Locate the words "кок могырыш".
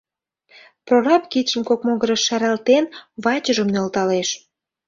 1.69-2.21